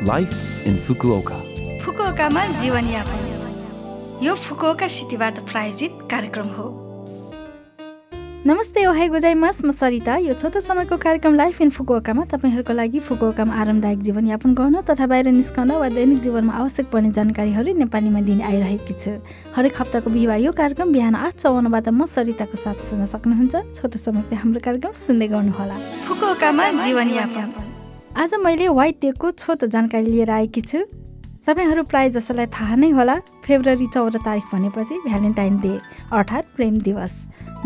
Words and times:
Life 0.00 0.66
in 0.66 0.76
Fukuoka 0.76 1.38
फुकुओकामा 1.80 2.44
जीवनयापन 2.60 4.22
यो 4.24 4.34
Fukuoka 4.34 4.86
सिटीबाट 4.88 5.38
प्रायोजित 5.50 5.98
कार्यक्रम 6.10 6.46
हो। 6.48 6.68
नमस्ते 8.46 8.84
ओहाई 8.86 9.08
गोजाइमास। 9.08 9.60
म 9.64 9.70
सरिता। 9.70 10.16
यो 10.16 10.34
छोटो 10.34 10.60
समयको 10.60 10.96
कार्यक्रम 10.96 11.34
लाइफ 11.34 11.60
इन 11.60 11.70
फुकुओकामा 11.70 12.24
तपाईँहरूको 12.32 12.72
लागि 12.72 12.98
फुकुओकामा 12.98 13.54
आरामदायक 13.54 13.98
जीवनयापन 14.00 14.54
गर्न 14.54 14.80
तथा 14.88 15.06
बाहिर 15.06 15.28
निस्कन 15.36 15.72
वा 15.76 15.88
दैनिक 15.92 16.20
जीवनमा 16.24 16.52
आवश्यक 16.56 16.86
पर्ने 16.88 17.10
जानकारीहरू 17.12 17.76
नेपालीमा 17.84 18.20
दिने 18.24 18.44
आइरहेकी 18.44 18.94
छु। 18.96 19.12
हरेक 19.52 19.80
हप्ताको 19.80 20.10
बिहिबार 20.10 20.40
यो 20.40 20.52
कार्यक्रम 20.56 20.92
बिहान 20.96 21.14
आठ 21.14 21.34
चौवन्नबाट 21.44 21.88
म 21.92 22.08
सरिताको 22.08 22.56
साथ 22.56 22.88
सुन्न 22.88 23.04
सक्नुहुन्छ। 23.04 23.76
छोटो 23.76 23.98
समयको 24.00 24.32
हाम्रो 24.32 24.60
कार्यक्रम 24.64 24.92
सुन्दै 24.96 25.28
गर्नुहोला। 25.28 25.76
फुकुओकामा 26.08 26.64
जीवनयापन 26.88 27.68
आज 28.18 28.32
मैले 28.34 28.66
वाइट 28.68 28.96
डेको 29.00 29.30
छोटो 29.30 29.66
जानकारी 29.66 30.06
लिएर 30.06 30.30
आएकी 30.30 30.60
छु। 30.60 30.78
तपाईँहरू 31.46 31.82
प्राय 31.82 32.08
जसोलाई 32.10 32.46
थाहा 32.46 32.76
नै 32.76 32.88
होला 32.90 33.14
फेब्रुअरी 33.46 33.86
चौध 33.86 34.16
तारिक 34.24 34.44
भनेपछि 34.52 34.98
भ्यालेन्टाइन 35.06 35.58
डे 35.60 35.78
अर्थात् 36.12 36.46
प्रेम 36.56 36.80
दिवस। 36.80 37.14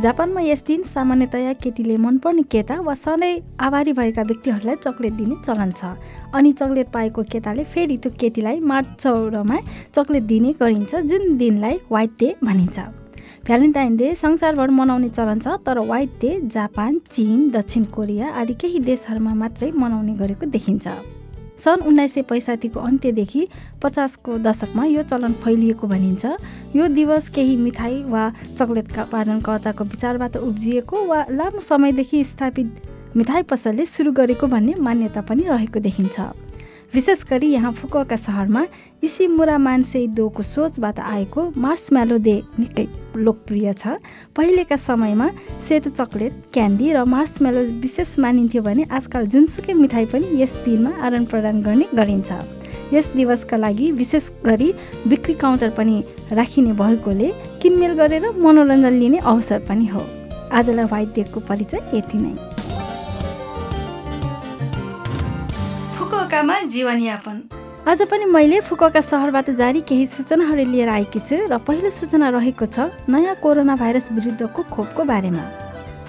जापानमा 0.03 0.41
यस 0.41 0.65
दिन 0.67 0.83
सामान्यतया 0.85 1.53
केटीले 1.65 1.97
मनपर्ने 1.97 2.43
केटा 2.53 2.81
वा 2.81 2.95
सधैँ 2.95 3.41
आभारी 3.61 3.93
भएका 3.93 4.23
व्यक्तिहरूलाई 4.23 4.77
चक्लेट 4.77 5.13
दिने 5.13 5.37
चलन 5.45 5.73
छ। 5.73 5.97
अनि 6.35 6.53
चक्लेट 6.53 6.89
पाएको 6.93 7.23
केटाले 7.33 7.65
फेरि 7.65 7.97
त्यो 7.97 8.13
केटीलाई 8.21 8.61
मार्च 8.63 8.89
चौधमा 9.01 9.59
चक्लेट 9.97 10.23
दिने 10.23 10.53
गरिन्छ 10.61 10.95
जुन 10.95 11.37
दिनलाई 11.37 11.79
वाइट 11.91 12.13
डे 12.21 12.35
भनिन्छ। 12.45 12.79
भ्यालेन्टाइन 13.47 13.97
डे 13.97 14.15
संसारभर 14.15 14.71
मनाउने 14.71 15.09
चलन 15.09 15.39
छ 15.39 15.49
तर 15.67 15.79
वाइट 15.79 16.11
डे 16.21 16.29
जापान 16.49 16.99
चिन 17.11 17.51
दक्षिण 17.53 17.85
कोरिया 17.93 18.29
आदि 18.33 18.55
केही 18.55 18.79
देशहरूमा 18.81 19.35
मात्रै 19.35 19.71
मनाउने 19.73 20.15
गरेको 20.17 20.47
देखिन्छ। 20.49 20.89
सन् 21.61 21.85
उन्नाइस 21.87 22.15
सय 22.15 22.23
पैँसाठीको 22.23 22.81
अन्त्यदेखि 22.81 23.47
पचासको 23.83 24.39
दशकमा 24.39 24.85
यो 24.87 25.03
चलन 25.03 25.33
फैलिएको 25.45 25.87
भनिन्छ। 25.87 26.25
यो 26.77 26.87
दिवस 26.89 27.29
केही 27.37 27.57
मिठाई 27.57 28.03
वा 28.09 28.25
चक्लेटका 28.57 29.03
उत्पादनकर्ताको 29.03 29.85
विचारबाट 29.85 30.37
उब्जिएको 30.39 31.05
वा 31.05 31.21
लामो 31.31 31.61
समयदेखि 31.61 32.25
स्थापित 32.25 32.81
मिठाई 33.17 33.43
पसलले 33.45 33.85
सुरु 33.87 34.13
गरेको 34.13 34.47
भन्ने 34.47 34.75
मान्यता 34.81 35.21
पनि 35.21 35.43
रहेको 35.49 35.81
देखिन्छ। 35.81 36.17
विशेष 36.95 37.23
गरी 37.31 37.47
यहाँ 37.51 37.73
फुकुका 37.73 38.17
सहरमा 38.17 38.65
इसिमुरा 39.03 39.57
मान्छे 39.59 40.07
दोको 40.15 40.43
सोचबाट 40.43 40.99
आएको 41.01 41.43
मार्सम्यालो 41.57 42.19
दे 42.19 42.37
निकै 42.59 42.87
लोकप्रिय 43.19 43.73
छ। 43.73 43.99
पहिलेका 44.37 44.77
समयमा 44.79 45.29
सेतो 45.67 45.91
चक्लेट 45.91 46.33
क्यान्डी 46.55 46.93
र 46.95 47.03
मार्सम्यालो 47.03 47.63
विशेष 47.83 48.19
मानिन्थ्यो 48.19 48.63
भने 48.63 48.87
आजकल 48.95 49.27
जुनसुकै 49.27 49.75
मिठाई 49.75 50.07
पनि 50.07 50.43
यस 50.43 50.53
दिनमा 50.63 50.91
आदान 51.03 51.25
प्रदान 51.27 51.63
गर्ने 51.67 51.87
गरिन्छ। 51.99 52.31
यस 52.95 53.11
दिवसका 53.11 53.57
लागि 53.57 53.91
विशेष 53.99 54.31
गरी 54.47 54.73
बिक्री 55.11 55.35
काउन्टर 55.35 55.71
पनि 55.75 56.03
राखिने 56.31 56.73
भएकोले 56.79 57.33
किनमेल 57.63 57.93
गरेर 57.99 58.31
मनोरञ्जन 58.39 58.95
लिने 59.03 59.19
अवसर 59.19 59.67
पनि 59.69 59.87
हो। 59.91 60.07
आजलाई 60.53 60.87
वाइट 60.87 61.15
डेको 61.15 61.41
परिचय 61.51 61.91
यति 61.95 62.19
नै। 62.19 62.54
फुकुकामा 66.35 66.61
जीवनयापन। 66.67 67.37
आज 67.87 68.01
पनि 68.11 68.25
मैले 68.27 68.59
फुकुका 68.67 69.01
सहरबाट 69.01 69.51
जारी 69.55 69.81
केही 69.87 70.07
सूचनाहरू 70.07 70.65
लिएर 70.67 70.89
आएकी 70.91 71.21
छु 71.21 71.37
र 71.47 71.59
पहिलो 71.63 71.91
सूचना 71.95 72.29
रहेको 72.35 72.67
छ 72.67 72.91
नयाँ 73.07 73.35
कोरोना 73.39 73.75
भाइरस 73.79 74.11
विरुद्धको 74.13 74.63
खोपको 74.67 75.05
बारेमा। 75.07 75.45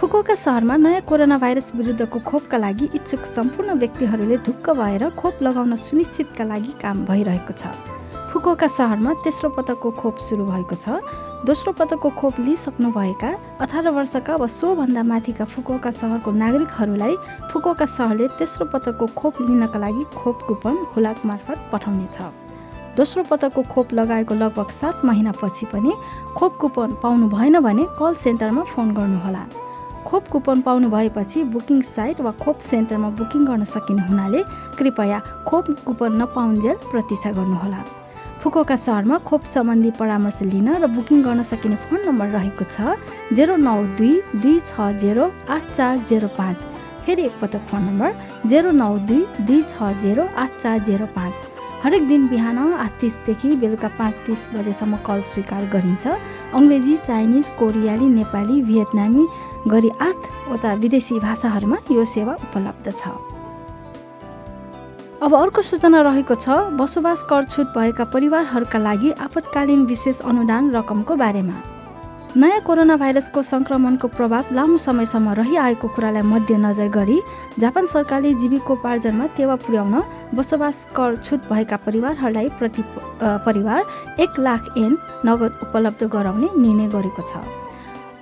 फुकुका 0.02 0.36
सहरमा 0.36 0.76
नयाँ 0.82 1.02
कोरोना 1.06 1.38
भाइरस 1.38 1.76
विरुद्धको 1.78 2.20
खोपका 2.26 2.58
लागि 2.58 2.90
इच्छुक 2.98 3.22
सम्पूर्ण 3.22 3.78
व्यक्तिहरूले 3.78 4.38
ढुक्क 4.42 4.70
भएर 4.74 5.10
खोप 5.14 5.44
लगाउन 5.46 5.76
सुनिश्चितका 5.78 6.44
लागि 6.44 6.74
काम 6.82 7.06
भइरहेको 7.06 7.54
छ। 7.54 7.70
फुकुका 8.46 8.68
सहरमा 8.70 9.14
तेस्रो 9.26 9.50
पटकको 9.50 9.90
खोप 9.98 10.18
सुरु 10.22 10.44
भएको 10.46 10.76
छ। 10.78 11.02
दोस्रो 11.50 11.72
पटकको 11.74 12.10
खोप 12.14 12.40
लिइसक्नुभएका 12.40 13.30
अठार 13.58 13.90
वर्षका 13.90 14.36
वा 14.38 14.48
सोभन्दा 14.48 15.04
माथिका 15.04 15.46
फुकुका 15.50 15.92
सहरको 15.92 16.32
नागरिकहरूलाई 16.32 17.16
फुकुका 17.50 17.86
सहरले 17.90 18.28
तेस्रो 18.38 18.66
पटकको 18.70 19.06
खोप 19.18 19.42
लिनका 19.42 19.80
लागि 19.82 20.04
खोप 20.14 20.46
कुपन 20.48 20.78
हुलाक 20.94 21.26
मार्फत 21.26 21.58
पठाउनेछ। 21.74 22.18
दोस्रो 22.94 23.24
पटकको 23.26 23.64
खोप 23.74 23.94
लगाएको 23.98 24.36
लगभग 24.36 24.70
सात 24.70 25.02
महिनापछि 25.06 25.66
पनि 25.74 25.98
खोप 26.38 26.58
कुपन 26.62 26.96
पाउनु 27.02 27.34
भएन 27.34 27.60
भने 27.66 27.90
कल 27.98 28.14
सेन्टरमा 28.22 28.64
फोन 28.70 28.94
गर्नुहोला। 28.94 29.44
खोप 30.06 30.28
कुपन 30.30 30.62
पाउनु 30.62 30.94
भएपछि 30.94 31.44
बुकिङ 31.50 31.82
साइट 31.90 32.22
वा 32.22 32.38
खोप 32.46 32.58
सेन्टरमा 32.62 33.10
बुकिङ 33.18 33.46
गर्न 33.46 33.64
सकिने 33.74 34.08
हुनाले 34.08 34.44
कृपया 34.78 35.20
खोप 35.50 35.76
कुपन 35.86 36.22
नपाउन्जेल 36.22 36.76
प्रतीक्षा 36.92 37.32
गर्नुहोला। 37.42 37.84
फुकोका 38.46 38.76
सहरमा 38.78 39.18
खोप 39.26 39.44
सम्बन्धी 39.50 39.92
परामर्श 39.98 40.42
लिन 40.46 40.68
र 40.78 40.88
बुकिङ 40.88 41.22
गर्न 41.26 41.42
सकिने 41.42 41.76
फोन 41.84 42.02
नम्बर 42.06 42.28
रहेको 42.30 42.66
छ 42.66 42.94
जेरो 43.34 43.56
नौ 43.58 43.74
दुई 43.98 44.12
दुई 44.36 44.60
छ 44.62 44.90
जेरो 45.02 45.26
आठ 45.50 45.72
चार 45.72 46.06
जेरो 46.12 46.28
पाँच। 46.38 46.66
फेरि 47.06 47.26
एकपटक 47.26 47.66
फोन 47.66 47.82
नम्बर 47.84 48.14
जेरो 48.46 48.72
नौ 48.78 48.92
दुई 49.10 49.26
दुई 49.42 49.62
छ 49.64 49.90
जेरो 49.98 50.28
आठ 50.38 50.62
चार 50.62 50.78
जेरो 50.86 51.08
पाँच। 51.18 51.44
हरेक 51.84 52.08
दिन 52.08 52.28
बिहान 52.30 52.58
आठ 52.86 53.00
तिसदेखि 53.02 53.56
बेलुका 53.58 53.90
पाँच 53.98 54.14
तिस 54.28 54.48
बजेसम्म 54.54 54.98
कल 55.08 55.22
स्वीकार 55.32 55.66
गरिन्छ। 55.74 56.06
अङ्ग्रेजी 56.54 56.98
चाइनिज 57.02 57.50
कोरियाली 57.60 58.10
नेपाली 58.14 58.62
भियतनामी 58.70 59.26
गरी 59.74 59.90
आठवटा 60.10 60.74
विदेशी 60.84 61.20
भाषाहरूमा 61.26 61.78
यो 61.92 62.06
सेवा 62.14 62.34
उपलब्ध 62.46 62.92
छ। 62.92 63.18
अब 65.16 65.34
अर्को 65.34 65.62
सूचना 65.62 66.00
रहेको 66.02 66.36
छ 66.36 66.76
बसोबास 66.76 67.22
कर 67.30 67.44
छुट 67.46 67.68
भएका 67.72 68.04
परिवारहरूका 68.12 68.80
लागि 68.80 69.12
आपतकालीन 69.16 69.86
विशेष 69.88 70.20
अनुदान 70.22 70.72
रकमको 70.72 71.16
बारेमा। 71.16 71.56
नयाँ 72.36 72.60
कोरोना 72.62 72.98
भाइरसको 73.00 73.42
सङ्क्रमणको 73.42 74.08
प्रभाव 74.12 74.52
लामो 74.52 74.78
समयसम्म 74.78 75.34
रहिआएको 75.40 75.88
कुरालाई 75.96 76.22
मध्यनजर 76.22 76.88
गरी 76.92 77.20
जापान 77.60 77.86
सरकारले 77.88 78.34
जीविकोपार्जनमा 78.44 79.26
टेवा 79.40 79.56
पुर्याउन 79.64 79.96
बसोबास 80.36 80.88
कर 80.92 81.16
छुट 81.16 81.48
भएका 81.48 81.78
परिवारहरूलाई 81.88 82.50
प्रति 82.60 82.84
परिवार 83.48 84.20
एक 84.20 84.40
लाख 84.40 84.74
एन 84.78 84.98
नगद 85.26 85.60
उपलब्ध 85.64 86.04
गराउने 86.12 86.50
निर्णय 86.58 86.88
गरेको 86.92 87.22
छ। 87.24 87.65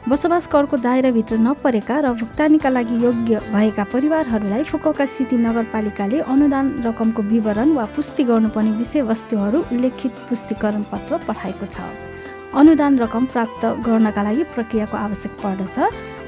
बसोबास 0.03 0.47
करको 0.51 0.77
दायराभित्र 0.83 1.37
नपरेका 1.39 1.99
र 2.03 2.11
भुक्तानीका 2.19 2.69
लागि 2.69 2.95
योग्य 3.03 3.39
भएका 3.51 3.83
परिवारहरूलाई 3.87 4.63
फुकोका 4.67 5.05
सिटी 5.07 5.37
नगरपालिकाले 5.39 6.19
अनुदान 6.27 6.65
रकमको 6.83 7.21
विवरण 7.23 7.71
वा 7.71 7.85
पुष्टि 7.95 8.23
गर्नुपर्ने 8.27 8.71
विषयवस्तुहरू 8.77 9.59
उल्लेखित 9.71 10.11
पुष्टिकरण 10.29 10.83
पत्र 10.91 11.19
पठाएको 11.27 11.65
छ। 11.65 11.79
अनुदान 12.51 12.99
रकम 12.99 13.25
प्राप्त 13.31 13.63
गर्नका 13.87 14.23
लागि 14.23 14.43
प्रक्रियाको 14.51 14.97
आवश्यक 14.97 15.39
पर्दछ। 15.39 15.79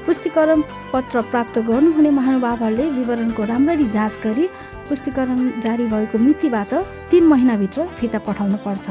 पुष्टिकरण 0.06 0.62
पत्र 0.92 1.20
प्राप्त 1.28 1.58
गर्नुहुने 1.68 2.10
महानुभावहरूले 2.16 2.88
विवरणको 2.96 3.44
राम्ररी 3.44 3.86
जाँच 3.92 4.18
गरी 4.24 4.48
पुष्टिकरण 4.88 5.60
जारी 5.60 5.86
भएको 5.92 6.18
मितिबाट 6.18 6.74
तिन 7.12 7.24
महिनाभित्र 7.28 7.86
फिर्ता 8.00 8.18
पठाउनु 8.24 8.56
पर्छ 8.64 8.88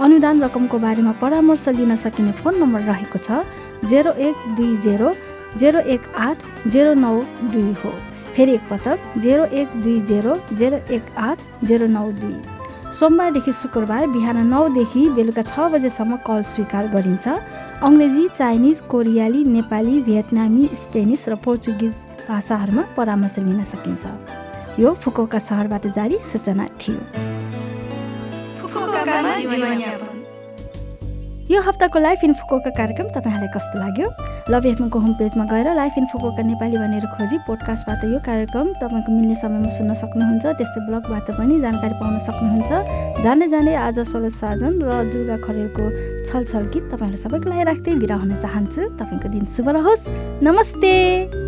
अनुदान 0.00 0.42
रकमको 0.42 0.78
बारेमा 0.78 1.12
परामर्श 1.20 1.68
लिन 1.76 1.96
सकिने 1.96 2.32
फोन 2.40 2.56
नम्बर 2.58 2.80
रहेको 2.82 3.18
छ 3.18 3.44
जेरो 3.90 4.12
एक 4.26 4.36
दुई 4.56 4.76
जेरो 4.86 5.12
जेरो 5.58 5.80
एक 5.94 6.02
आठ 6.18 6.42
जेरो 6.66 6.94
नौ 6.94 7.20
दुई 7.52 7.72
हो। 7.82 7.90
फेरि 8.34 8.52
एकपटक 8.54 9.18
जेरो 9.18 9.44
एक 9.60 9.68
दुई 9.82 10.00
जेरो 10.10 10.36
जेरो 10.54 10.78
एक 10.94 11.10
आठ 11.18 11.38
जेरो 11.64 11.86
नौ 11.86 12.10
दुई। 12.20 12.36
सोमबारदेखि 12.92 13.52
शुक्रबार 13.52 14.06
बिहान 14.14 14.46
नौदेखि 14.46 15.08
बेलुका 15.10 15.42
छ 15.42 15.68
बजेसम्म 15.74 16.16
कल 16.26 16.42
स्वीकार 16.44 16.88
गरिन्छ। 16.88 17.28
अङ्ग्रेजी 17.82 18.26
चाइनिज 18.28 18.80
कोरियाली 18.88 19.44
नेपाली 19.52 20.00
भियतनामी 20.08 20.68
स्पेनिस 20.74 21.28
र 21.28 21.36
पोर्चुगिज 21.44 21.94
भाषाहरूमा 22.28 22.82
परामर्श 22.96 23.38
लिन 23.38 23.62
सकिन्छ। 23.66 24.80
यो 24.80 24.94
फुकोका 24.94 25.38
सहरबाट 25.40 25.86
जारी 25.92 26.18
सूचना 26.22 26.66
थियो। 26.80 27.41
यो 31.50 31.60
हप्ताको 31.60 31.98
लाइफ 31.98 32.20
इन्फोकोका 32.24 32.70
कार्यक्रम 32.70 33.06
तपाईँहरूलाई 33.12 33.50
कस्तो 33.52 33.78
लाग्यो? 33.78 34.08
लभ 34.48 34.66
एफएमको 34.66 34.98
होम 34.98 35.12
पेजमा 35.20 35.44
गएर 35.52 35.68
लाइफ 35.74 35.94
इन्फोकोका 35.98 36.42
नेपाली 36.42 36.76
भनेर 36.78 37.06
खोजी 37.12 37.36
पोडकास्टबाट 37.46 38.04
यो 38.08 38.18
कार्यक्रम 38.24 38.66
तपाईँको 38.80 39.10
मिल्ने 39.12 39.36
समयमा 39.36 39.68
सुन्न 39.68 39.92
सक्नुहुन्छ 40.00 40.44
त्यस्तै 40.58 40.80
ब्लगबाट 40.86 41.28
पनि 41.36 41.60
जानकारी 41.60 41.94
पाउन 42.00 42.18
सक्नुहुन्छ। 42.24 42.70
जाने 43.20 43.46
जाने 43.52 43.74
आज 43.84 43.98
सरोज 44.00 44.32
साजन 44.32 44.80
र 44.80 44.90
दुर्गा 45.12 45.36
खरेलको 45.44 45.84
छलछल 46.30 46.64
गीत 46.72 46.84
तपाईँहरू 46.88 47.18
सबैको 47.20 47.46
लागि 47.52 47.64
राख्दै 47.68 47.92
बिरा 48.00 48.16
हुन 48.16 48.32
चाहन्छु। 48.40 48.82
तपाईँको 48.96 49.28
दिन 49.28 49.44
शुभ 49.52 49.68
रहोस्। 49.76 50.08
नमस्ते! 50.40 51.41